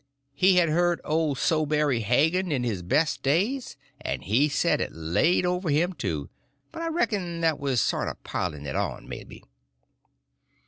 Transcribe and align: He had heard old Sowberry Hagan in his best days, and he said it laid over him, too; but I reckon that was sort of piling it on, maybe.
He 0.33 0.55
had 0.55 0.67
heard 0.69 0.99
old 1.05 1.37
Sowberry 1.37 1.99
Hagan 2.01 2.51
in 2.51 2.63
his 2.63 2.81
best 2.81 3.21
days, 3.21 3.77
and 4.01 4.23
he 4.23 4.49
said 4.49 4.81
it 4.81 4.91
laid 4.93 5.45
over 5.45 5.69
him, 5.69 5.93
too; 5.93 6.31
but 6.71 6.81
I 6.81 6.87
reckon 6.87 7.41
that 7.41 7.59
was 7.59 7.81
sort 7.81 8.07
of 8.07 8.23
piling 8.23 8.65
it 8.65 8.75
on, 8.75 9.07
maybe. 9.07 9.43